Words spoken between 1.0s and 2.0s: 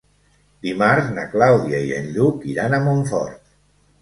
na Clàudia i